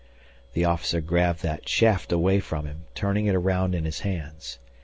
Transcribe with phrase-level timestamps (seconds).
[0.53, 4.57] The officer grabbed that shaft away from him, turning it around in his hands.